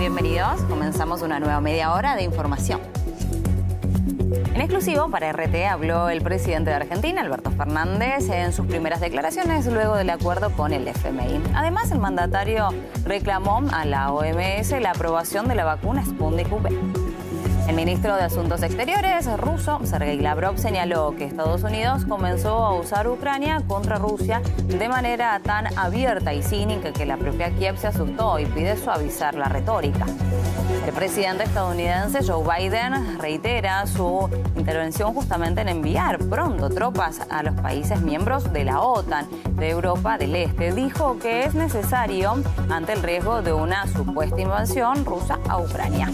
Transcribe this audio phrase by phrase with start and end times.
[0.00, 0.62] bienvenidos.
[0.62, 2.80] Comenzamos una nueva media hora de información.
[4.54, 9.66] En exclusivo para RT habló el presidente de Argentina, Alberto Fernández, en sus primeras declaraciones
[9.66, 11.42] luego del acuerdo con el FMI.
[11.54, 12.70] Además, el mandatario
[13.04, 16.70] reclamó a la OMS la aprobación de la vacuna Sputnik V.
[17.70, 23.06] El ministro de Asuntos Exteriores ruso, Sergei Lavrov, señaló que Estados Unidos comenzó a usar
[23.06, 28.40] Ucrania contra Rusia de manera tan abierta y cínica que la propia Kiev se asustó
[28.40, 30.04] y pide suavizar la retórica.
[30.90, 37.54] El presidente estadounidense Joe Biden reitera su intervención justamente en enviar pronto tropas a los
[37.60, 40.72] países miembros de la OTAN de Europa del Este.
[40.72, 46.10] Dijo que es necesario ante el riesgo de una supuesta invasión rusa a Ucrania.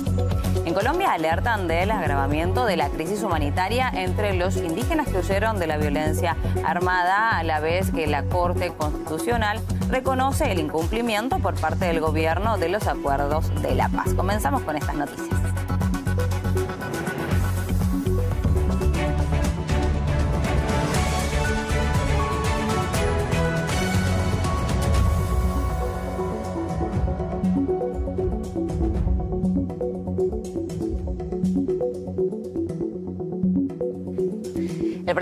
[0.66, 5.68] En Colombia alertan del agravamiento de la crisis humanitaria entre los indígenas que huyeron de
[5.68, 9.58] la violencia armada, a la vez que la Corte Constitucional
[9.88, 14.14] reconoce el incumplimiento por parte del gobierno de los acuerdos de la paz.
[14.14, 15.45] Comenzamos con estas noticias.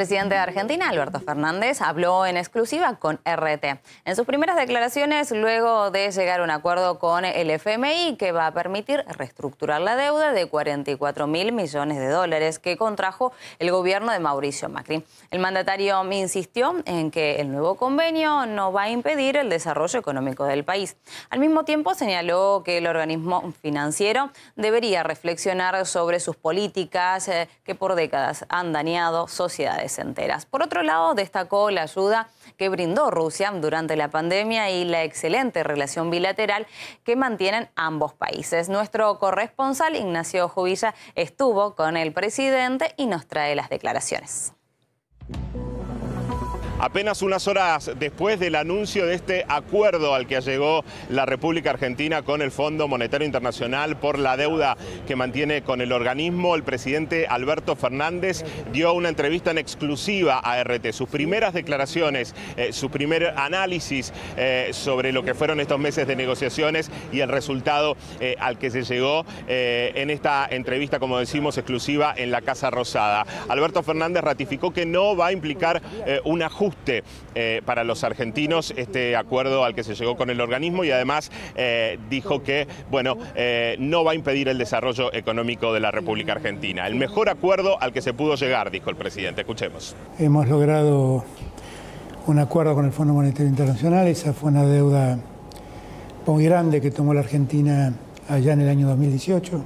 [0.04, 3.80] Presidente de Argentina, Alberto Fernández, habló en exclusiva con RT.
[4.04, 8.48] En sus primeras declaraciones, luego de llegar a un acuerdo con el FMI que va
[8.48, 14.12] a permitir reestructurar la deuda de 44 mil millones de dólares que contrajo el gobierno
[14.12, 15.02] de Mauricio Macri.
[15.30, 20.44] El mandatario insistió en que el nuevo convenio no va a impedir el desarrollo económico
[20.44, 20.98] del país.
[21.30, 27.74] Al mismo tiempo, señaló que el organismo financiero debería reflexionar sobre sus políticas eh, que
[27.74, 30.46] por décadas han dañado sociedades enteras.
[30.46, 35.62] Por otro lado, destacó la ayuda que brindó Rusia durante la pandemia y la excelente
[35.62, 36.66] relación bilateral
[37.04, 38.68] que mantienen ambos países.
[38.68, 44.52] Nuestro corresponsal Ignacio Jubilla estuvo con el presidente y nos trae las declaraciones.
[46.80, 52.22] Apenas unas horas después del anuncio de este acuerdo al que llegó la República Argentina
[52.22, 54.76] con el Fondo Monetario Internacional por la deuda
[55.06, 60.62] que mantiene con el organismo, el presidente Alberto Fernández dio una entrevista en exclusiva a
[60.64, 60.92] RT.
[60.92, 66.16] Sus primeras declaraciones, eh, su primer análisis eh, sobre lo que fueron estos meses de
[66.16, 72.14] negociaciones y el resultado eh, al que se llegó en esta entrevista, como decimos, exclusiva
[72.16, 73.24] en la Casa Rosada.
[73.48, 75.80] Alberto Fernández ratificó que no va a implicar
[76.24, 76.63] un ajuste
[77.34, 81.30] eh, para los argentinos este acuerdo al que se llegó con el organismo y además
[81.56, 86.32] eh, dijo que bueno, eh, no va a impedir el desarrollo económico de la República
[86.32, 86.86] Argentina.
[86.86, 89.42] El mejor acuerdo al que se pudo llegar, dijo el presidente.
[89.42, 89.94] Escuchemos.
[90.18, 91.24] Hemos logrado
[92.26, 95.18] un acuerdo con el Fondo Monetario Internacional, esa fue una deuda
[96.26, 97.92] muy grande que tomó la Argentina
[98.28, 99.64] allá en el año 2018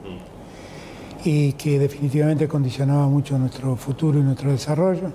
[1.25, 5.13] y que definitivamente condicionaba mucho nuestro futuro y nuestro desarrollo.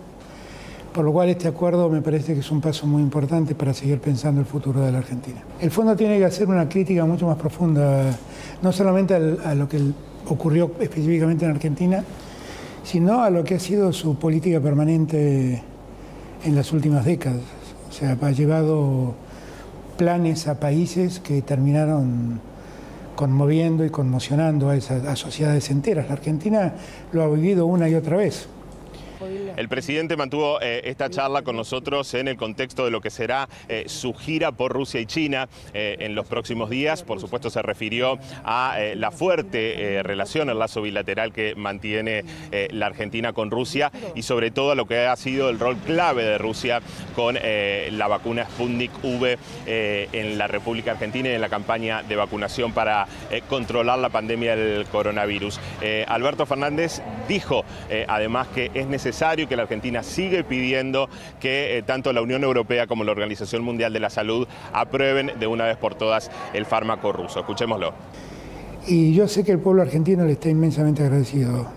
[0.93, 3.99] Por lo cual este acuerdo me parece que es un paso muy importante para seguir
[3.99, 5.41] pensando el futuro de la Argentina.
[5.59, 8.15] El fondo tiene que hacer una crítica mucho más profunda,
[8.61, 9.81] no solamente a lo que
[10.27, 12.03] ocurrió específicamente en Argentina,
[12.83, 15.63] sino a lo que ha sido su política permanente
[16.43, 17.41] en las últimas décadas.
[17.89, 19.15] O sea, ha llevado
[19.97, 22.39] planes a países que terminaron
[23.15, 26.07] conmoviendo y conmocionando a, esas, a sociedades enteras.
[26.07, 26.73] La Argentina
[27.11, 28.47] lo ha vivido una y otra vez.
[29.55, 33.47] El presidente mantuvo eh, esta charla con nosotros en el contexto de lo que será
[33.69, 37.03] eh, su gira por Rusia y China eh, en los próximos días.
[37.03, 42.23] Por supuesto se refirió a la fuerte relación, el lazo bilateral que mantiene
[42.71, 46.23] la Argentina con Rusia y sobre todo a lo que ha sido el rol clave
[46.23, 46.81] de Rusia
[47.15, 52.73] con la vacuna Sputnik V en la República Argentina y en la campaña de vacunación
[52.73, 53.07] para
[53.49, 55.59] controlar la pandemia del coronavirus.
[56.07, 57.63] Alberto Fernández dijo
[58.07, 61.07] además que es necesario necesario que la Argentina sigue pidiendo
[61.39, 65.45] que eh, tanto la Unión Europea como la Organización Mundial de la Salud aprueben de
[65.45, 67.41] una vez por todas el fármaco ruso.
[67.41, 67.93] Escuchémoslo.
[68.87, 71.67] Y yo sé que el pueblo argentino le está inmensamente agradecido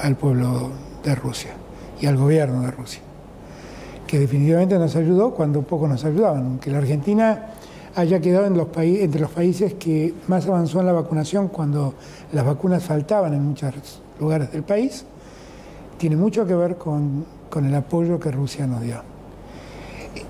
[0.00, 0.72] al pueblo
[1.04, 1.52] de Rusia
[2.00, 3.02] y al gobierno de Rusia,
[4.08, 7.50] que definitivamente nos ayudó cuando poco nos ayudaban, aunque la Argentina
[7.94, 11.94] haya quedado entre los países que más avanzó en la vacunación cuando
[12.32, 15.04] las vacunas faltaban en muchos lugares del país
[16.00, 19.02] tiene mucho que ver con, el apoyo que Rusia nos dio.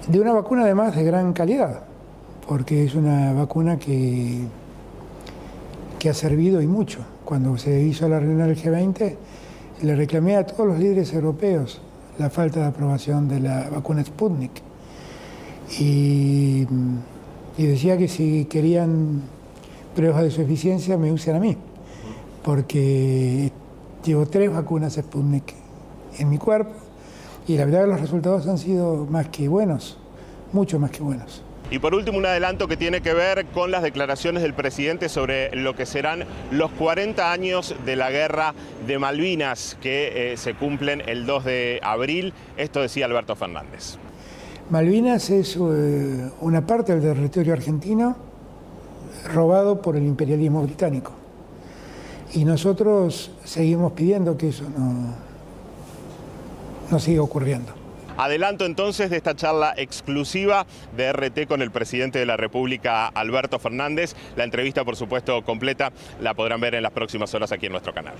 [0.08, 1.82] De una vacuna además de gran calidad,
[2.48, 4.40] porque es una vacuna que,
[5.96, 6.98] que ha servido y mucho.
[7.24, 9.14] Cuando se hizo la reunión del G20,
[9.82, 11.80] le reclamé a todos los líderes europeos
[12.18, 14.62] la falta de aprobación de la vacuna Sputnik.
[15.78, 16.66] Y,
[17.56, 19.22] y decía que si querían
[19.94, 21.56] pruebas de su eficiencia me usen a mí,
[22.42, 23.52] porque
[24.04, 25.54] llevo tres vacunas Sputnik
[26.18, 26.72] en mi cuerpo
[27.46, 29.98] y la verdad que los resultados han sido más que buenos,
[30.52, 31.42] mucho más que buenos.
[31.70, 35.54] Y por último, un adelanto que tiene que ver con las declaraciones del presidente sobre
[35.54, 38.54] lo que serán los 40 años de la guerra
[38.88, 42.32] de Malvinas, que eh, se cumplen el 2 de abril.
[42.56, 43.98] Esto decía Alberto Fernández.
[44.68, 48.16] Malvinas es eh, una parte del territorio argentino
[49.32, 51.19] robado por el imperialismo británico.
[52.32, 55.14] Y nosotros seguimos pidiendo que eso no,
[56.90, 57.72] no siga ocurriendo.
[58.16, 63.58] Adelanto entonces de esta charla exclusiva de RT con el presidente de la República, Alberto
[63.58, 64.14] Fernández.
[64.36, 65.90] La entrevista, por supuesto, completa
[66.20, 68.14] la podrán ver en las próximas horas aquí en nuestro canal.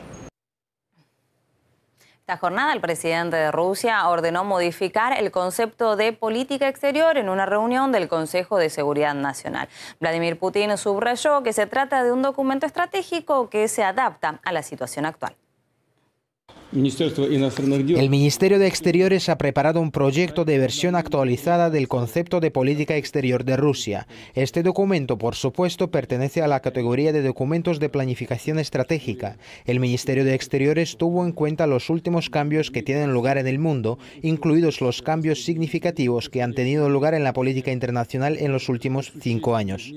[2.30, 7.44] Esta jornada el presidente de Rusia ordenó modificar el concepto de política exterior en una
[7.44, 9.68] reunión del Consejo de Seguridad Nacional.
[9.98, 14.62] Vladimir Putin subrayó que se trata de un documento estratégico que se adapta a la
[14.62, 15.34] situación actual.
[16.72, 22.96] El Ministerio de Exteriores ha preparado un proyecto de versión actualizada del concepto de política
[22.96, 24.06] exterior de Rusia.
[24.34, 29.36] Este documento, por supuesto, pertenece a la categoría de documentos de planificación estratégica.
[29.64, 33.58] El Ministerio de Exteriores tuvo en cuenta los últimos cambios que tienen lugar en el
[33.58, 38.68] mundo, incluidos los cambios significativos que han tenido lugar en la política internacional en los
[38.68, 39.92] últimos cinco años.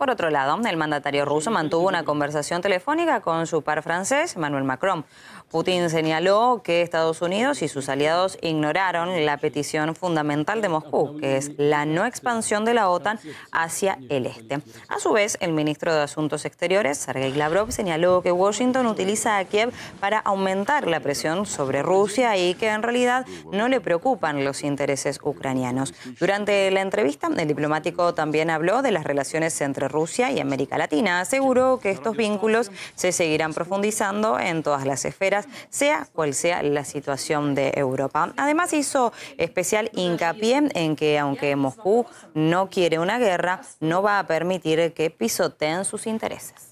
[0.00, 4.64] Por otro lado, el mandatario ruso mantuvo una conversación telefónica con su par francés, Emmanuel
[4.64, 5.04] Macron.
[5.50, 11.36] Putin señaló que Estados Unidos y sus aliados ignoraron la petición fundamental de Moscú, que
[11.36, 13.18] es la no expansión de la OTAN
[13.52, 14.62] hacia el este.
[14.88, 19.44] A su vez, el ministro de Asuntos Exteriores, Sergei Lavrov, señaló que Washington utiliza a
[19.44, 24.62] Kiev para aumentar la presión sobre Rusia y que en realidad no le preocupan los
[24.62, 25.92] intereses ucranianos.
[26.18, 31.20] Durante la entrevista, el diplomático también habló de las relaciones entre Rusia y América Latina.
[31.20, 36.84] Aseguró que estos vínculos se seguirán profundizando en todas las esferas sea cual sea la
[36.84, 38.32] situación de Europa.
[38.36, 44.26] Además hizo especial hincapié en que aunque Moscú no quiere una guerra, no va a
[44.26, 46.69] permitir que pisoteen sus intereses.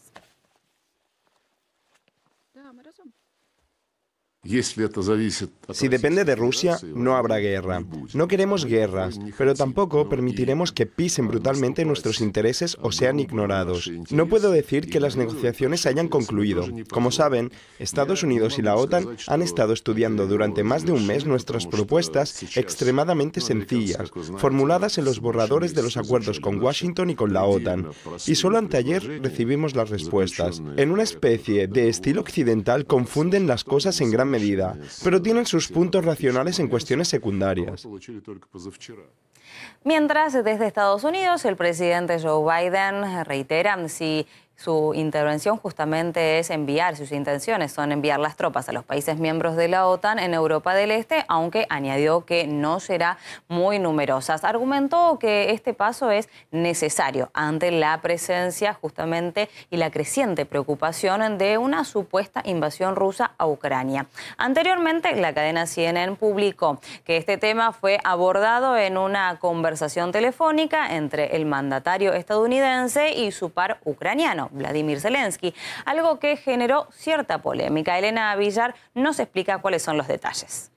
[5.73, 7.85] Si depende de Rusia, no habrá guerra.
[8.15, 13.91] No queremos guerras, pero tampoco permitiremos que pisen brutalmente nuestros intereses o sean ignorados.
[14.11, 16.67] No puedo decir que las negociaciones hayan concluido.
[16.91, 21.27] Como saben, Estados Unidos y la OTAN han estado estudiando durante más de un mes
[21.27, 27.35] nuestras propuestas extremadamente sencillas, formuladas en los borradores de los acuerdos con Washington y con
[27.35, 27.91] la OTAN.
[28.27, 30.62] Y solo anteayer recibimos las respuestas.
[30.79, 34.38] En una especie de estilo occidental confunden las cosas en gran medida
[35.05, 37.87] pero tienen sus puntos racionales en cuestiones secundarias.
[39.85, 44.26] Mientras, desde Estados Unidos, el presidente Joe Biden reitera si
[44.58, 49.55] su intervención justamente es enviar, sus intenciones son enviar las tropas a los países miembros
[49.55, 54.43] de la OTAN en Europa del Este, aunque añadió que no será muy numerosas.
[54.43, 61.56] Argumentó que este paso es necesario ante la presencia justamente y la creciente preocupación de
[61.56, 64.06] una supuesta invasión rusa a Ucrania.
[64.38, 71.36] Anteriormente, la cadena CNN publicó que este tema fue abordado en una conversación telefónica entre
[71.36, 74.47] el mandatario estadounidense y su par ucraniano.
[74.50, 77.98] Vladimir Zelensky, algo que generó cierta polémica.
[77.98, 80.70] Elena Villar nos explica cuáles son los detalles.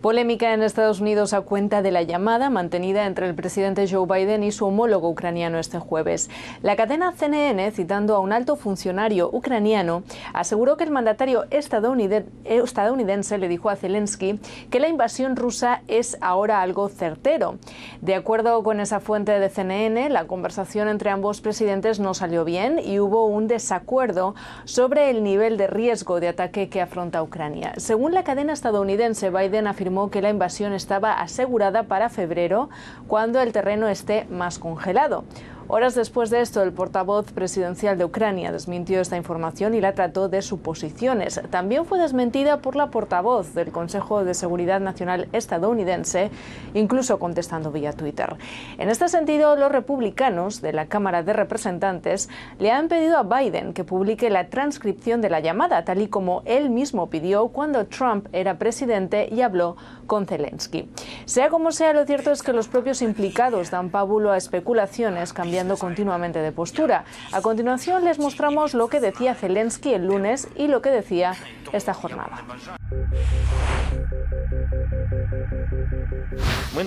[0.00, 4.42] Polémica en Estados Unidos a cuenta de la llamada mantenida entre el presidente Joe Biden
[4.42, 6.30] y su homólogo ucraniano este jueves.
[6.62, 10.02] La cadena CNN, citando a un alto funcionario ucraniano,
[10.32, 14.40] aseguró que el mandatario estadounidense le dijo a Zelensky
[14.70, 17.58] que la invasión rusa es ahora algo certero.
[18.00, 22.78] De acuerdo con esa fuente de CNN, la conversación entre ambos presidentes no salió bien
[22.82, 27.74] y hubo un desacuerdo sobre el nivel de riesgo de ataque que afronta Ucrania.
[27.76, 32.70] Según la cadena estadounidense, Biden afirmó que la invasión estaba asegurada para febrero,
[33.08, 35.24] cuando el terreno esté más congelado.
[35.72, 40.28] Horas después de esto, el portavoz presidencial de Ucrania desmintió esta información y la trató
[40.28, 41.40] de suposiciones.
[41.50, 46.32] También fue desmentida por la portavoz del Consejo de Seguridad Nacional estadounidense,
[46.74, 48.34] incluso contestando vía Twitter.
[48.78, 53.72] En este sentido, los republicanos de la Cámara de Representantes le han pedido a Biden
[53.72, 58.26] que publique la transcripción de la llamada, tal y como él mismo pidió cuando Trump
[58.32, 59.76] era presidente y habló
[60.08, 60.90] con Zelensky.
[61.26, 65.59] Sea como sea, lo cierto es que los propios implicados dan pábulo a especulaciones cambiando
[65.68, 67.04] continuamente de postura.
[67.32, 71.34] A continuación les mostramos lo que decía Zelensky el lunes y lo que decía
[71.72, 72.44] esta jornada.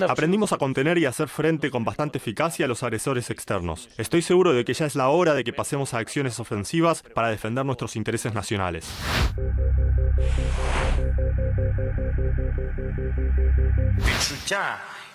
[0.08, 3.88] Aprendimos a contener y hacer frente con bastante eficacia a los agresores externos.
[3.96, 7.28] Estoy seguro de que ya es la hora de que pasemos a acciones ofensivas para
[7.28, 8.86] defender nuestros intereses nacionales.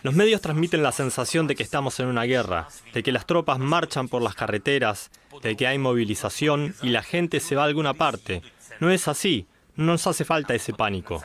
[0.01, 3.59] Los medios transmiten la sensación de que estamos en una guerra, de que las tropas
[3.59, 7.93] marchan por las carreteras, de que hay movilización y la gente se va a alguna
[7.93, 8.41] parte.
[8.79, 9.45] No es así,
[9.75, 11.21] no nos hace falta ese pánico.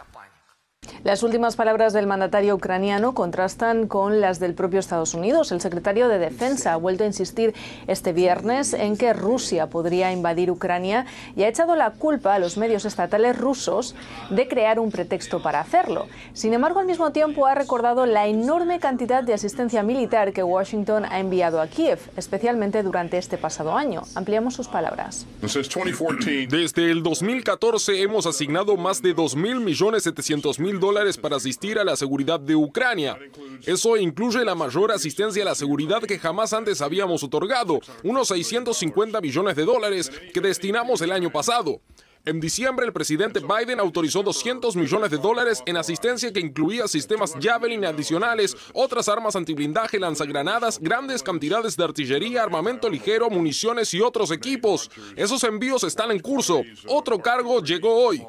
[1.05, 5.53] Las últimas palabras del mandatario ucraniano contrastan con las del propio Estados Unidos.
[5.53, 7.55] El secretario de Defensa ha vuelto a insistir
[7.87, 12.57] este viernes en que Rusia podría invadir Ucrania y ha echado la culpa a los
[12.57, 13.95] medios estatales rusos
[14.31, 16.07] de crear un pretexto para hacerlo.
[16.33, 21.05] Sin embargo, al mismo tiempo ha recordado la enorme cantidad de asistencia militar que Washington
[21.05, 24.03] ha enviado a Kiev, especialmente durante este pasado año.
[24.15, 25.27] Ampliamos sus palabras.
[25.43, 30.07] Desde el 2014 hemos asignado más de 2.000 millones
[30.75, 33.17] mil dólares para asistir a la seguridad de Ucrania.
[33.65, 39.21] Eso incluye la mayor asistencia a la seguridad que jamás antes habíamos otorgado, unos 650
[39.21, 41.81] millones de dólares que destinamos el año pasado.
[42.27, 47.35] En diciembre, el presidente Biden autorizó 200 millones de dólares en asistencia que incluía sistemas
[47.39, 54.31] Javelin adicionales, otras armas antiblindaje, lanzagranadas, grandes cantidades de artillería, armamento ligero, municiones y otros
[54.31, 54.91] equipos.
[55.17, 56.63] Esos envíos están en curso.
[56.89, 58.27] Otro cargo llegó hoy.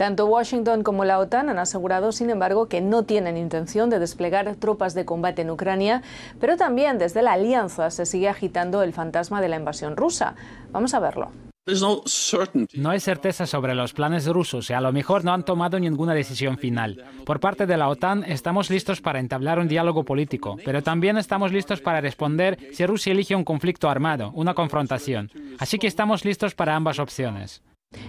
[0.00, 4.56] Tanto Washington como la OTAN han asegurado, sin embargo, que no tienen intención de desplegar
[4.56, 6.00] tropas de combate en Ucrania,
[6.40, 10.36] pero también desde la alianza se sigue agitando el fantasma de la invasión rusa.
[10.72, 11.32] Vamos a verlo.
[11.66, 16.14] No hay certeza sobre los planes rusos y a lo mejor no han tomado ninguna
[16.14, 17.04] decisión final.
[17.26, 21.52] Por parte de la OTAN estamos listos para entablar un diálogo político, pero también estamos
[21.52, 25.30] listos para responder si Rusia elige un conflicto armado, una confrontación.
[25.58, 27.62] Así que estamos listos para ambas opciones.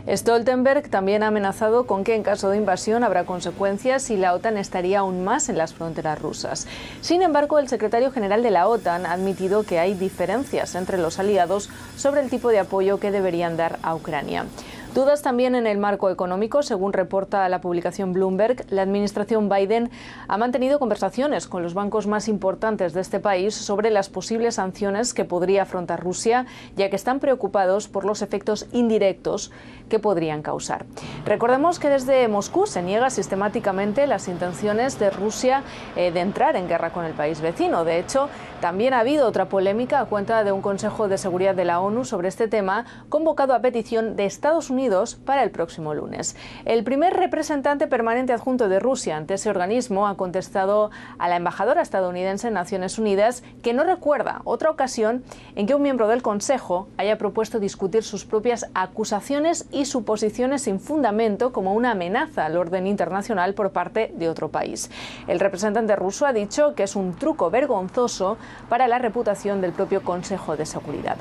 [0.08, 4.58] Stoltenberg también ha amenazado con que en caso de invasión habrá consecuencias y la OTAN
[4.58, 6.68] estaría aún más en las fronteras rusas.
[7.02, 11.20] Sin embargo, el secretario general de la OTAN ha admitido que hay diferencias entre los
[11.20, 14.46] aliados sobre el tipo de apoyo que deberían dar a Ucrania.
[14.94, 16.64] Dudas también en el marco económico.
[16.64, 19.90] Según reporta la publicación Bloomberg, la administración Biden
[20.28, 25.14] ha mantenido conversaciones con los bancos más importantes de este país sobre las posibles sanciones
[25.14, 26.46] que podría afrontar Rusia,
[26.76, 29.54] ya que están preocupados por los efectos indirectos
[29.88, 30.86] que podrían causar.
[31.26, 35.64] Recordemos que desde Moscú se niega sistemáticamente las intenciones de Rusia
[35.96, 37.86] eh, de entrar en guerra con el país vecino.
[37.86, 38.28] De hecho,
[38.62, 42.06] también ha habido otra polémica a cuenta de un Consejo de Seguridad de la ONU
[42.06, 46.36] sobre este tema, convocado a petición de Estados Unidos para el próximo lunes.
[46.64, 51.82] El primer representante permanente adjunto de Rusia ante ese organismo ha contestado a la embajadora
[51.82, 55.24] estadounidense en Naciones Unidas que no recuerda otra ocasión
[55.56, 60.80] en que un miembro del Consejo haya propuesto discutir sus propias acusaciones y suposiciones sin
[60.80, 64.92] fundamento como una amenaza al orden internacional por parte de otro país.
[65.28, 68.38] El representante ruso ha dicho que es un truco vergonzoso
[68.70, 71.18] para la reputación del propio Consejo de Seguridad.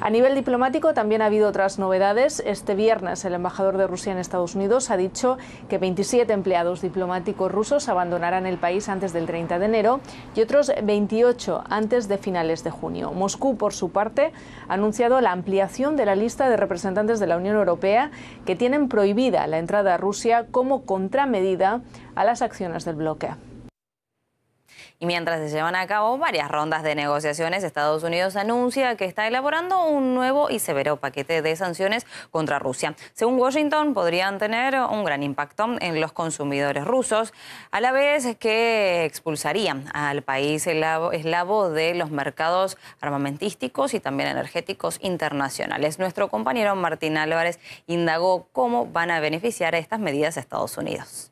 [0.00, 2.42] A nivel diplomático también ha habido otras novedades.
[2.44, 7.52] Este viernes el embajador de Rusia en Estados Unidos ha dicho que 27 empleados diplomáticos
[7.52, 10.00] rusos abandonarán el país antes del 30 de enero
[10.34, 13.12] y otros 28 antes de finales de junio.
[13.12, 14.32] Moscú, por su parte,
[14.68, 18.10] ha anunciado la ampliación de la lista de representantes de la Unión Europea
[18.44, 21.80] que tienen prohibida la entrada a Rusia como contramedida
[22.14, 23.30] a las acciones del bloque.
[25.02, 29.26] Y mientras se llevan a cabo varias rondas de negociaciones, Estados Unidos anuncia que está
[29.26, 32.94] elaborando un nuevo y severo paquete de sanciones contra Rusia.
[33.12, 37.34] Según Washington, podrían tener un gran impacto en los consumidores rusos,
[37.72, 45.00] a la vez que expulsarían al país eslavo de los mercados armamentísticos y también energéticos
[45.02, 45.98] internacionales.
[45.98, 51.31] Nuestro compañero Martín Álvarez indagó cómo van a beneficiar estas medidas a Estados Unidos.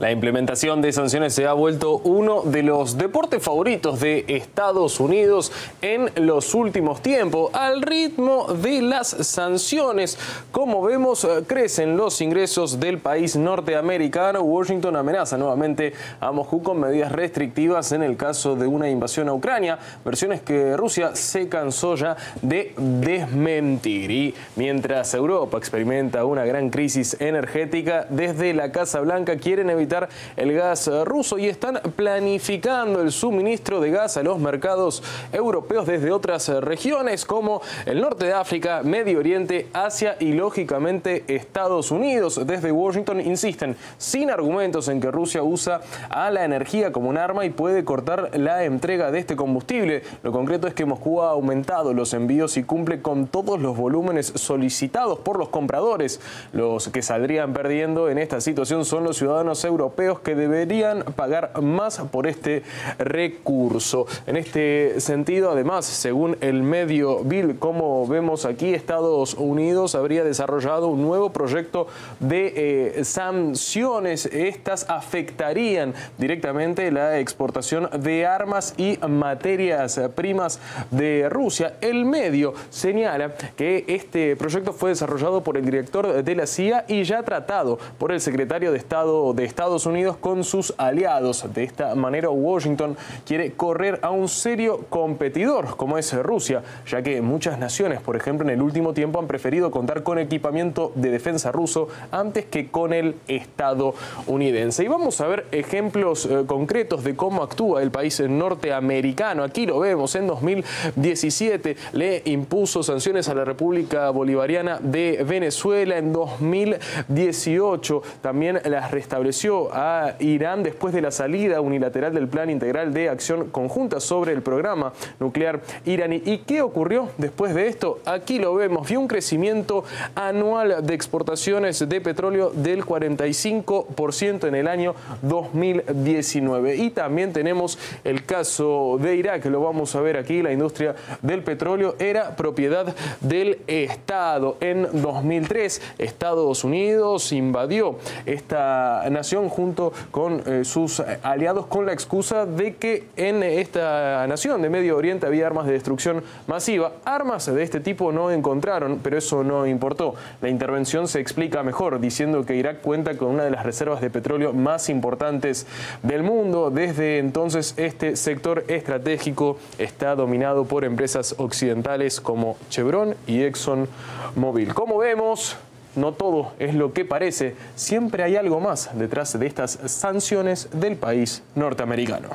[0.00, 5.52] La implementación de sanciones se ha vuelto uno de los deportes favoritos de Estados Unidos
[5.82, 7.50] en los últimos tiempos.
[7.52, 10.18] Al ritmo de las sanciones,
[10.52, 14.40] como vemos, crecen los ingresos del país norteamericano.
[14.40, 19.34] Washington amenaza nuevamente a Moscú con medidas restrictivas en el caso de una invasión a
[19.34, 24.10] Ucrania, versiones que Rusia se cansó ya de desmentir.
[24.10, 29.89] Y mientras Europa experimenta una gran crisis energética, desde la Casa Blanca quieren evitar
[30.36, 36.12] el gas ruso y están planificando el suministro de gas a los mercados europeos desde
[36.12, 42.40] otras regiones como el norte de África, Medio Oriente, Asia y lógicamente Estados Unidos.
[42.46, 47.44] Desde Washington insisten sin argumentos en que Rusia usa a la energía como un arma
[47.44, 50.02] y puede cortar la entrega de este combustible.
[50.22, 54.32] Lo concreto es que Moscú ha aumentado los envíos y cumple con todos los volúmenes
[54.36, 56.20] solicitados por los compradores.
[56.52, 61.98] Los que saldrían perdiendo en esta situación son los ciudadanos europeos que deberían pagar más
[62.10, 62.62] por este
[62.98, 64.06] recurso.
[64.26, 70.88] En este sentido, además, según el medio Bill, como vemos aquí, Estados Unidos habría desarrollado
[70.88, 71.86] un nuevo proyecto
[72.18, 74.26] de eh, sanciones.
[74.26, 80.60] Estas afectarían directamente la exportación de armas y materias primas
[80.90, 81.74] de Rusia.
[81.80, 87.04] El medio señala que este proyecto fue desarrollado por el director de la CIA y
[87.04, 91.44] ya tratado por el secretario de Estado de Estados Unidos con sus aliados.
[91.52, 97.20] De esta manera, Washington quiere correr a un serio competidor como es Rusia, ya que
[97.20, 101.52] muchas naciones, por ejemplo, en el último tiempo han preferido contar con equipamiento de defensa
[101.52, 104.82] ruso antes que con el estadounidense.
[104.84, 109.44] Y vamos a ver ejemplos eh, concretos de cómo actúa el país norteamericano.
[109.44, 116.14] Aquí lo vemos, en 2017 le impuso sanciones a la República Bolivariana de Venezuela, en
[116.14, 123.08] 2018 también las restableció a Irán después de la salida unilateral del Plan Integral de
[123.08, 126.22] Acción Conjunta sobre el programa nuclear iraní.
[126.24, 127.98] ¿Y qué ocurrió después de esto?
[128.04, 134.68] Aquí lo vemos, vio un crecimiento anual de exportaciones de petróleo del 45% en el
[134.68, 136.76] año 2019.
[136.76, 141.42] Y también tenemos el caso de Irak, lo vamos a ver aquí, la industria del
[141.42, 144.56] petróleo era propiedad del Estado.
[144.60, 152.46] En 2003, Estados Unidos invadió esta nación junto con eh, sus aliados con la excusa
[152.46, 156.92] de que en esta nación de Medio Oriente había armas de destrucción masiva.
[157.04, 160.14] Armas de este tipo no encontraron, pero eso no importó.
[160.40, 164.10] La intervención se explica mejor diciendo que Irak cuenta con una de las reservas de
[164.10, 165.66] petróleo más importantes
[166.02, 166.70] del mundo.
[166.70, 174.74] Desde entonces este sector estratégico está dominado por empresas occidentales como Chevron y ExxonMobil.
[174.74, 175.56] Como vemos,
[175.96, 180.96] no todo es lo que parece, siempre hay algo más detrás de estas sanciones del
[180.96, 182.30] país norteamericano.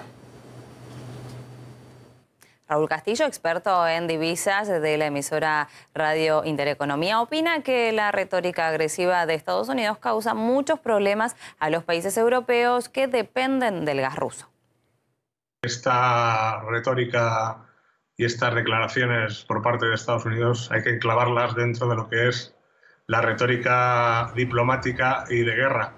[2.67, 9.27] Raúl Castillo, experto en divisas de la emisora Radio Intereconomía, opina que la retórica agresiva
[9.27, 14.49] de Estados Unidos causa muchos problemas a los países europeos que dependen del gas ruso.
[15.61, 17.65] Esta retórica
[18.17, 22.29] y estas declaraciones por parte de Estados Unidos hay que enclavarlas dentro de lo que
[22.29, 22.54] es
[23.07, 25.93] la retórica diplomática y de guerra,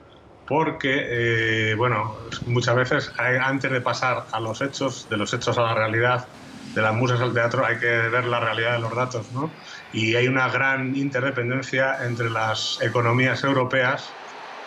[0.48, 5.63] porque, eh, bueno, muchas veces antes de pasar a los hechos, de los hechos a
[5.63, 6.28] la realidad,
[6.74, 9.50] de las musas al teatro, hay que ver la realidad de los datos, ¿no?
[9.93, 14.10] Y hay una gran interdependencia entre las economías europeas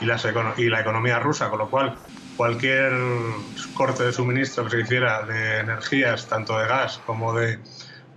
[0.00, 1.96] y, y la economía rusa, con lo cual
[2.36, 2.90] cualquier
[3.74, 7.58] corte de suministro que se hiciera de energías, tanto de gas como de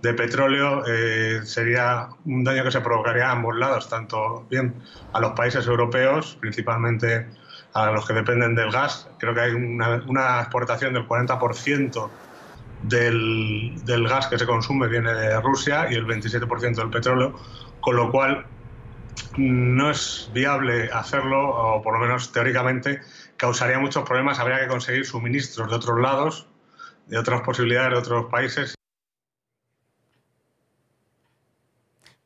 [0.04, 4.74] de petróleo eh, sería un daño que se provocaría a ambos lados, tanto bien
[5.14, 7.26] a los países europeos, principalmente
[7.72, 9.08] a los que dependen del gas.
[9.18, 12.10] Creo que hay una, exportación del 40%
[12.82, 17.40] del, del, gas que se consume viene de Rusia y el 27% del petróleo,
[17.80, 18.44] con lo cual
[19.38, 23.00] no es viable hacerlo, o por lo menos teóricamente
[23.38, 24.38] causaría muchos problemas.
[24.38, 26.46] Habría que conseguir suministros de otros lados,
[27.06, 28.74] de otras posibilidades de otros países.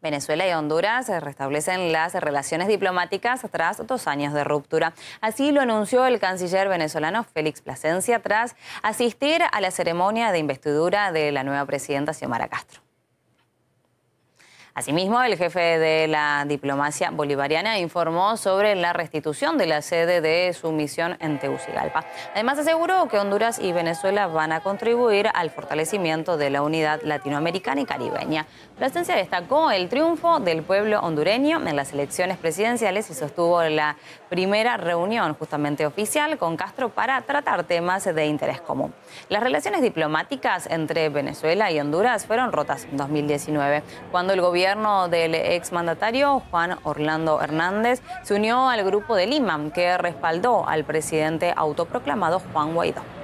[0.00, 4.94] Venezuela y Honduras restablecen las relaciones diplomáticas tras dos años de ruptura.
[5.20, 11.10] Así lo anunció el canciller venezolano Félix Plasencia tras asistir a la ceremonia de investidura
[11.10, 12.87] de la nueva presidenta Xiomara Castro.
[14.78, 20.52] Asimismo, el jefe de la diplomacia bolivariana informó sobre la restitución de la sede de
[20.52, 22.04] su misión en Tegucigalpa.
[22.32, 27.80] Además, aseguró que Honduras y Venezuela van a contribuir al fortalecimiento de la unidad latinoamericana
[27.80, 28.46] y caribeña.
[28.76, 33.96] Plasencia destacó el triunfo del pueblo hondureño en las elecciones presidenciales y sostuvo la
[34.28, 38.94] primera reunión justamente oficial con Castro para tratar temas de interés común.
[39.28, 44.67] Las relaciones diplomáticas entre Venezuela y Honduras fueron rotas en 2019, cuando el gobierno
[45.08, 51.54] del exmandatario Juan Orlando Hernández se unió al grupo de Lima, que respaldó al presidente
[51.56, 53.17] autoproclamado Juan Guaidó.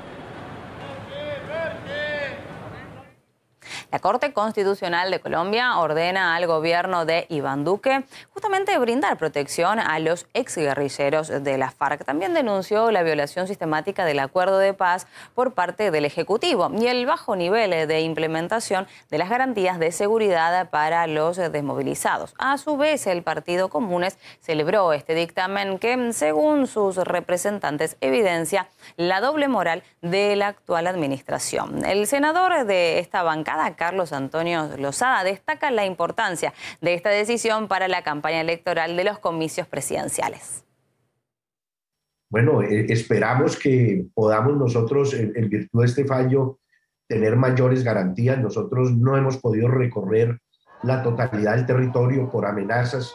[3.94, 8.02] La Corte Constitucional de Colombia ordena al gobierno de Iván Duque
[8.32, 12.04] justamente brindar protección a los exguerrilleros de la FARC.
[12.04, 17.06] También denunció la violación sistemática del acuerdo de paz por parte del Ejecutivo y el
[17.06, 22.34] bajo nivel de implementación de las garantías de seguridad para los desmovilizados.
[22.36, 29.20] A su vez, el Partido Comunes celebró este dictamen que, según sus representantes, evidencia la
[29.20, 31.84] doble moral de la actual administración.
[31.84, 37.86] El senador de esta bancada, Carlos Antonio Lozada destaca la importancia de esta decisión para
[37.86, 40.64] la campaña electoral de los comicios presidenciales.
[42.30, 46.60] bueno, eh, esperamos que podamos nosotros, en, virtud de este fallo,
[47.06, 48.38] tener mayores garantías.
[48.38, 50.38] Nosotros no hemos podido recorrer
[50.82, 53.14] la totalidad del territorio por amenazas,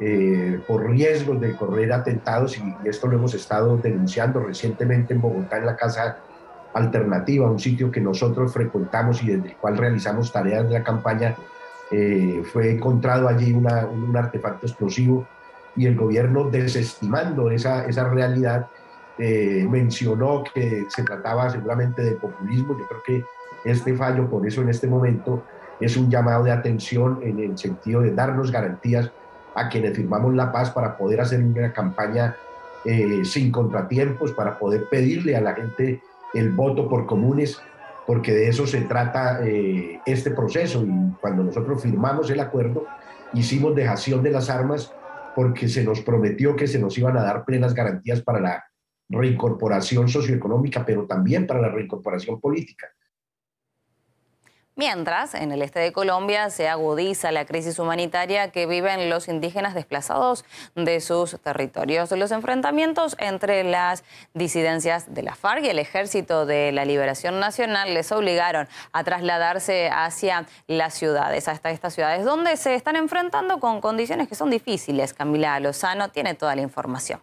[0.00, 5.58] eh, por riesgos de correr atentados y, esto lo hemos estado denunciando recientemente en Bogotá
[5.58, 6.20] en la Casa
[6.74, 11.36] Alternativa, un sitio que nosotros frecuentamos y desde el cual realizamos tareas de la campaña.
[11.90, 15.26] Eh, fue encontrado allí un artefacto explosivo
[15.76, 18.68] y el gobierno desestimando esa, esa realidad
[19.18, 22.76] eh, mencionó que se trataba seguramente de populismo.
[22.78, 23.24] Yo creo que
[23.70, 25.44] este fallo, por eso en este momento,
[25.80, 29.10] es un llamado de atención en el sentido de darnos garantías
[29.54, 32.36] a quienes firmamos la paz para poder hacer una campaña
[32.84, 36.00] eh, sin contratiempos, para poder pedirle a la gente
[36.34, 37.60] el voto por comunes,
[38.06, 40.84] porque de eso se trata eh, este proceso.
[40.84, 42.86] Y cuando nosotros firmamos el acuerdo,
[43.32, 44.92] hicimos dejación de las armas
[45.34, 48.64] porque se nos prometió que se nos iban a dar plenas garantías para la
[49.08, 52.88] reincorporación socioeconómica, pero también para la reincorporación política.
[54.80, 59.74] Mientras, en el este de Colombia se agudiza la crisis humanitaria que viven los indígenas
[59.74, 62.10] desplazados de sus territorios.
[62.12, 67.92] Los enfrentamientos entre las disidencias de la FARC y el Ejército de la Liberación Nacional
[67.92, 73.82] les obligaron a trasladarse hacia las ciudades, hasta estas ciudades, donde se están enfrentando con
[73.82, 75.12] condiciones que son difíciles.
[75.12, 77.20] Camila Lozano tiene toda la información.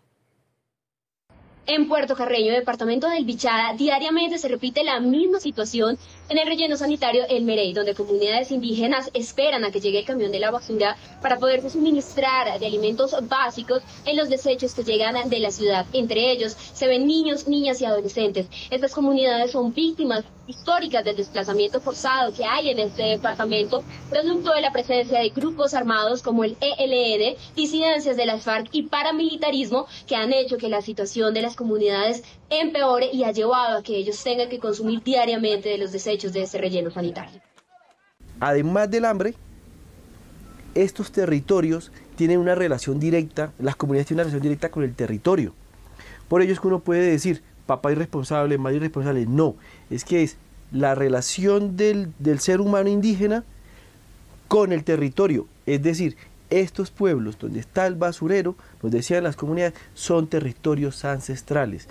[1.69, 5.97] En Puerto Carreño, departamento del Bichada, diariamente se repite la misma situación
[6.29, 10.31] en el relleno sanitario El Merey, donde comunidades indígenas esperan a que llegue el camión
[10.31, 15.39] de la basura para poder suministrar de alimentos básicos en los desechos que llegan de
[15.39, 15.85] la ciudad.
[15.93, 18.47] Entre ellos se ven niños, niñas y adolescentes.
[18.69, 24.61] Estas comunidades son víctimas históricas del desplazamiento forzado que hay en este departamento, producto de
[24.61, 30.15] la presencia de grupos armados como el ELN, disidencias de las FARC y paramilitarismo que
[30.15, 34.23] han hecho que la situación de las comunidades empeore y ha llevado a que ellos
[34.23, 37.39] tengan que consumir diariamente de los desechos de ese relleno sanitario.
[38.39, 39.33] Además del hambre,
[40.75, 45.53] estos territorios tienen una relación directa, las comunidades tienen una relación directa con el territorio.
[46.27, 49.25] Por ello es que uno puede decir, papá irresponsable, madre irresponsable.
[49.25, 49.55] No,
[49.89, 50.37] es que es
[50.71, 53.43] la relación del, del ser humano indígena
[54.47, 55.47] con el territorio.
[55.65, 56.17] Es decir,
[56.49, 61.87] estos pueblos donde está el basurero, nos decían las comunidades, son territorios ancestrales.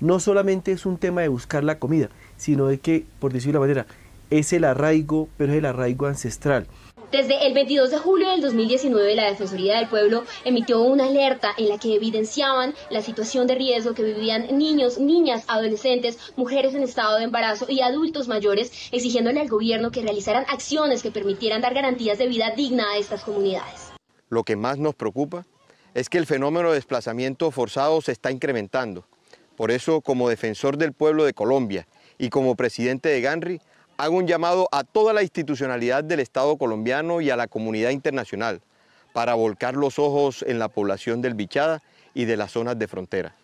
[0.00, 3.74] No solamente es un tema de buscar la comida, sino de que, por decirlo de
[3.74, 3.94] la manera,
[4.28, 6.66] es el arraigo, pero es el arraigo ancestral.
[7.12, 11.68] Desde el 22 de julio del 2019, la Defensoría del Pueblo emitió una alerta en
[11.68, 17.16] la que evidenciaban la situación de riesgo que vivían niños, niñas, adolescentes, mujeres en estado
[17.16, 22.18] de embarazo y adultos mayores, exigiéndole al gobierno que realizaran acciones que permitieran dar garantías
[22.18, 23.92] de vida digna a estas comunidades.
[24.28, 25.46] Lo que más nos preocupa
[25.94, 29.06] es que el fenómeno de desplazamiento forzado se está incrementando.
[29.56, 31.86] Por eso, como defensor del pueblo de Colombia
[32.18, 33.60] y como presidente de GANRI,
[33.96, 38.60] hago un llamado a toda la institucionalidad del Estado colombiano y a la comunidad internacional
[39.14, 43.34] para volcar los ojos en la población del Bichada y de las zonas de frontera.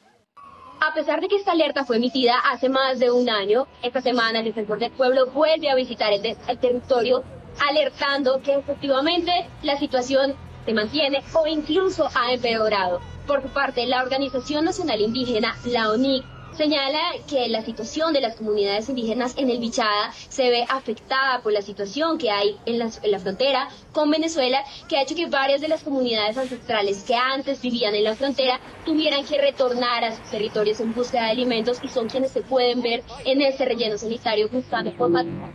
[0.80, 4.40] A pesar de que esta alerta fue emitida hace más de un año, esta semana
[4.40, 7.24] el defensor del pueblo vuelve a visitar el, el territorio
[7.68, 9.30] alertando que efectivamente
[9.62, 10.34] la situación
[10.66, 13.00] se mantiene o incluso ha empeorado.
[13.26, 16.24] Por su parte, la Organización Nacional Indígena, la ONIC,
[16.56, 21.52] señala que la situación de las comunidades indígenas en el Bichada se ve afectada por
[21.52, 25.26] la situación que hay en la, en la, frontera con Venezuela, que ha hecho que
[25.26, 30.16] varias de las comunidades ancestrales que antes vivían en la frontera tuvieran que retornar a
[30.16, 33.96] sus territorios en búsqueda de alimentos y son quienes se pueden ver en este relleno
[33.98, 34.92] sanitario buscando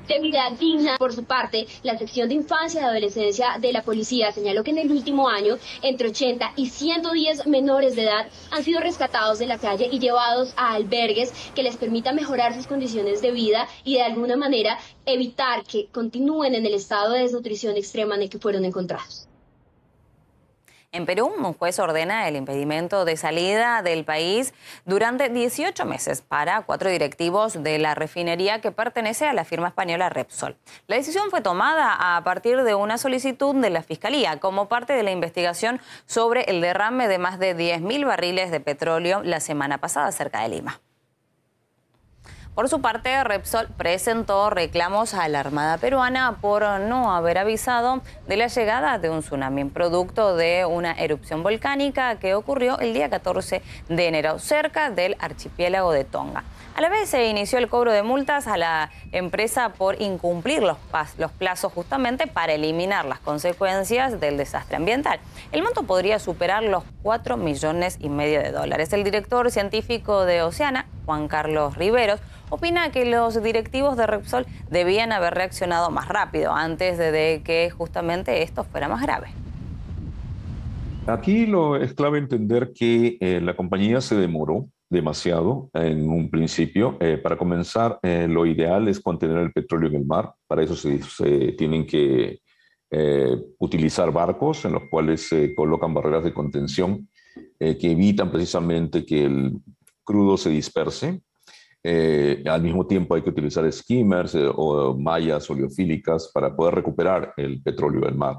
[0.07, 0.97] de vida digna.
[0.97, 4.79] Por su parte, la sección de infancia y adolescencia de la policía señaló que en
[4.79, 9.57] el último año entre 80 y 110 menores de edad han sido rescatados de la
[9.57, 14.03] calle y llevados al albergues que les permita mejorar sus condiciones de vida y de
[14.03, 18.65] alguna manera evitar que continúen en el estado de desnutrición extrema en el que fueron
[18.65, 19.26] encontrados.
[20.93, 24.53] En Perú, un juez ordena el impedimento de salida del país
[24.85, 30.07] durante 18 meses para cuatro directivos de la refinería que pertenece a la firma española
[30.07, 30.55] Repsol.
[30.87, 35.03] La decisión fue tomada a partir de una solicitud de la Fiscalía como parte de
[35.03, 40.11] la investigación sobre el derrame de más de 10.000 barriles de petróleo la semana pasada
[40.13, 40.79] cerca de Lima.
[42.57, 48.35] Por su parte, Repsol presentó reclamos a la Armada peruana por no haber avisado de
[48.35, 53.61] la llegada de un tsunami, producto de una erupción volcánica que ocurrió el día 14
[53.89, 56.45] de enero cerca del archipiélago de Tonga.
[56.73, 60.77] A la vez se inició el cobro de multas a la empresa por incumplir los,
[61.37, 65.19] plazos justamente para eliminar las consecuencias del desastre ambiental.
[65.51, 68.93] El monto podría superar los 4 millones y medio de dólares.
[68.93, 75.11] El director científico de Oceana, Juan Carlos Riveros, opina que los directivos de Repsol debían
[75.11, 79.27] haber reaccionado más rápido antes de que justamente esto fuera más grave.
[81.07, 86.97] Aquí lo es clave entender que eh, la compañía se demoró demasiado en un principio.
[86.99, 90.33] Eh, para comenzar, eh, lo ideal es contener el petróleo en el mar.
[90.47, 92.39] Para eso se, tienen que
[92.89, 97.07] eh, utilizar barcos en los cuales se colocan barreras de contención
[97.59, 99.53] que evitan precisamente que el
[100.03, 101.21] crudo se disperse.
[101.83, 108.01] Al mismo tiempo hay que utilizar skimmers o mallas oleofílicas para poder recuperar el petróleo
[108.01, 108.37] del mar.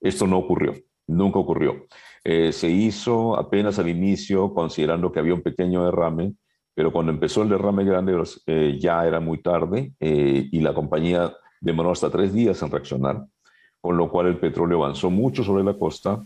[0.00, 0.74] Esto no ocurrió,
[1.06, 1.86] nunca ocurrió.
[2.24, 6.34] Eh, se hizo apenas al inicio considerando que había un pequeño derrame,
[6.74, 11.32] pero cuando empezó el derrame grande eh, ya era muy tarde eh, y la compañía
[11.60, 13.24] demoró hasta tres días en reaccionar,
[13.80, 16.22] con lo cual el petróleo avanzó mucho sobre la costa,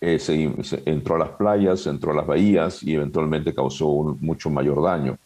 [0.00, 5.18] entró a las playas, entró a las bahías y eventualmente causó un mucho mayor daño.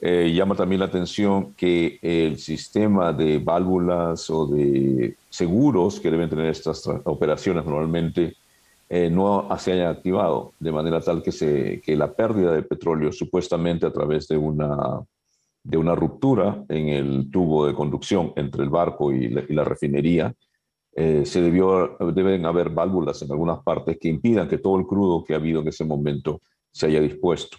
[0.00, 6.46] Llama también la atención que el sistema de válvulas o de seguros que deben tener
[6.46, 8.36] estas operaciones normalmente
[8.90, 13.12] eh, no se haya activado, de manera tal que, se, que la pérdida de petróleo,
[13.12, 15.02] supuestamente a través de una,
[15.62, 20.34] de una ruptura en el tubo de conducción entre el barco y la, refinería,
[20.96, 25.22] eh, se debió, deben haber válvulas en algunas partes que impidan que todo el crudo
[25.22, 26.40] que ha habido en ese momento
[26.72, 27.58] se haya dispuesto.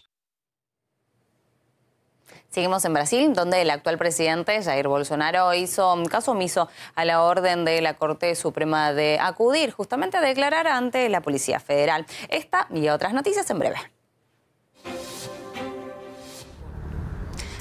[2.50, 7.64] Seguimos en Brasil, donde el actual presidente Jair Bolsonaro hizo caso omiso a la orden
[7.64, 12.08] de la Corte Suprema de acudir justamente a declarar ante la Policía Federal.
[12.30, 13.99] Esta y otras noticias en breve.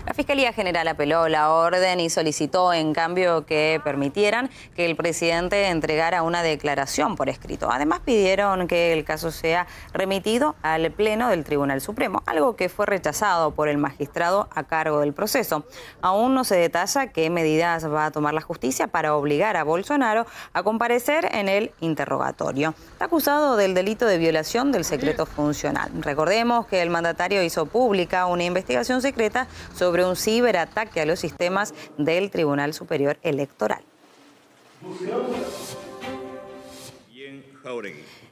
[0.08, 5.68] La Fiscalía General apeló la orden y solicitó en cambio que permitieran que el presidente
[5.68, 7.70] entregara una declaración por escrito.
[7.70, 12.86] Además pidieron que el caso sea remitido al Pleno del Tribunal Supremo, algo que fue
[12.86, 15.66] rechazado por el magistrado a cargo del proceso.
[16.00, 20.24] Aún no se detalla qué medidas va a tomar la justicia para obligar a Bolsonaro
[20.54, 22.72] a comparecer en el interrogatorio.
[22.92, 25.90] Está acusado del delito de violación del secreto funcional.
[26.00, 31.74] Recordemos que el mandatario hizo pública una investigación secreta sobre un ciberataque a los sistemas
[31.96, 33.82] del Tribunal Superior Electoral.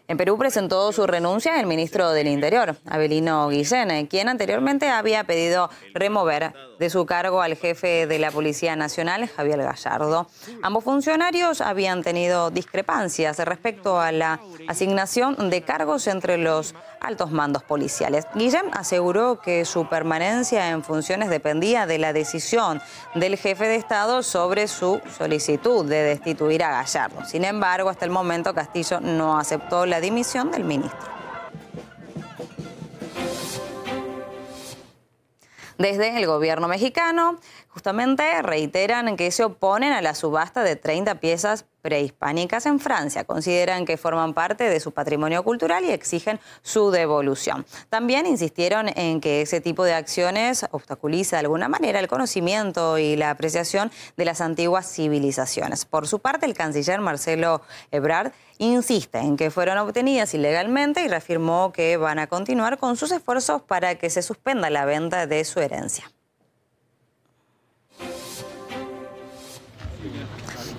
[0.08, 5.68] En Perú presentó su renuncia el ministro del Interior, Abelino Guillén, quien anteriormente había pedido
[5.94, 10.28] remover de su cargo al jefe de la Policía Nacional, Javier Gallardo.
[10.62, 17.62] Ambos funcionarios habían tenido discrepancias respecto a la asignación de cargos entre los altos mandos
[17.62, 18.26] policiales.
[18.34, 22.80] Guillén aseguró que su permanencia en funciones dependía de la decisión
[23.14, 27.24] del jefe de Estado sobre su solicitud de destituir a Gallardo.
[27.24, 31.16] Sin embargo, hasta el momento Castillo no aceptó la dimisión del ministro.
[35.78, 41.66] Desde el gobierno mexicano justamente reiteran que se oponen a la subasta de 30 piezas
[41.86, 43.22] prehispánicas en Francia.
[43.22, 47.64] Consideran que forman parte de su patrimonio cultural y exigen su devolución.
[47.90, 53.14] También insistieron en que ese tipo de acciones obstaculiza de alguna manera el conocimiento y
[53.14, 55.84] la apreciación de las antiguas civilizaciones.
[55.84, 61.70] Por su parte, el canciller Marcelo Ebrard insiste en que fueron obtenidas ilegalmente y reafirmó
[61.72, 65.60] que van a continuar con sus esfuerzos para que se suspenda la venta de su
[65.60, 66.10] herencia.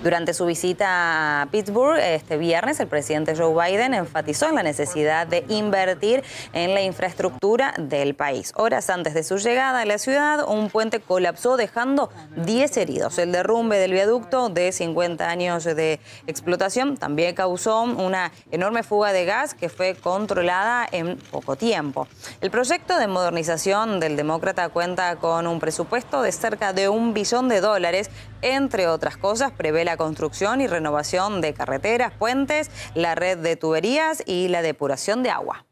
[0.02, 5.26] Durante su visita a Pittsburgh este viernes, el presidente Joe Biden enfatizó en la necesidad
[5.26, 8.52] de invertir en la infraestructura del país.
[8.54, 13.18] Horas antes de su llegada a la ciudad, un puente colapsó dejando 10 heridos.
[13.18, 19.24] El derrumbe del viaducto de 50 años de explotación también causó una enorme fuga de
[19.24, 22.06] gas que fue controlada en poco tiempo.
[22.40, 27.48] El proyecto de modernización del demócrata cuenta con un presupuesto de cerca de un billón
[27.48, 28.10] de dólares.
[28.42, 34.22] Entre otras cosas, prevé la construcción y renovación de carreteras, puentes, la red de tuberías
[34.26, 35.64] y la depuración de agua.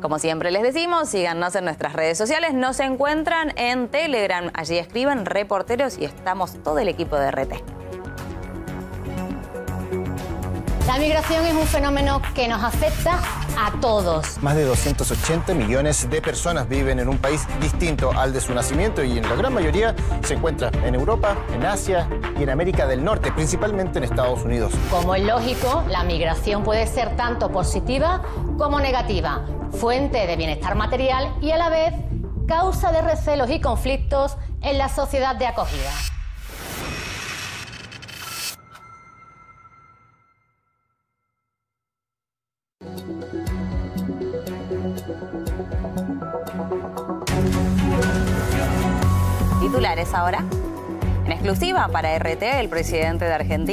[0.00, 5.26] Como siempre les decimos, síganos en nuestras redes sociales, nos encuentran en Telegram, allí escriben
[5.26, 7.52] reporteros y estamos todo el equipo de RT.
[10.86, 13.20] La migración es un fenómeno que nos afecta
[13.60, 14.42] a todos.
[14.42, 19.04] Más de 280 millones de personas viven en un país distinto al de su nacimiento
[19.04, 23.04] y en la gran mayoría se encuentra en Europa, en Asia y en América del
[23.04, 24.72] Norte, principalmente en Estados Unidos.
[24.90, 28.22] Como es lógico, la migración puede ser tanto positiva
[28.56, 31.92] como negativa, fuente de bienestar material y a la vez
[32.48, 35.90] causa de recelos y conflictos en la sociedad de acogida.
[50.14, 50.44] Ahora.
[51.24, 53.66] En exclusiva para RT, el presidente de Argentina.